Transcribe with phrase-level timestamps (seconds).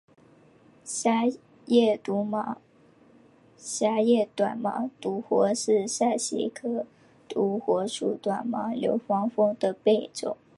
[0.83, 1.11] 狭
[1.67, 2.59] 叶短毛
[4.99, 6.87] 独活是伞形科
[7.29, 10.35] 独活属短毛牛防风的变种。